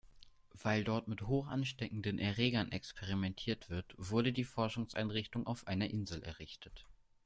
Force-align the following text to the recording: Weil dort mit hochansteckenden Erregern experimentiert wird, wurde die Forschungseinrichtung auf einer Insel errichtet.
Weil 0.63 0.83
dort 0.83 1.07
mit 1.07 1.21
hochansteckenden 1.27 2.17
Erregern 2.17 2.71
experimentiert 2.71 3.69
wird, 3.69 3.93
wurde 3.99 4.33
die 4.33 4.43
Forschungseinrichtung 4.45 5.45
auf 5.45 5.67
einer 5.67 5.91
Insel 5.91 6.23
errichtet. 6.23 6.87